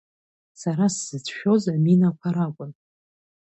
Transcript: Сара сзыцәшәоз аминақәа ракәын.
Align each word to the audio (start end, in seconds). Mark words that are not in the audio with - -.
Сара 0.61 0.85
сзыцәшәоз 0.93 1.63
аминақәа 1.73 2.29
ракәын. 2.35 2.71